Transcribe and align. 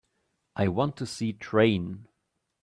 I 0.55 0.67
want 0.69 0.97
to 0.97 1.05
see 1.05 1.31
Train 1.31 2.07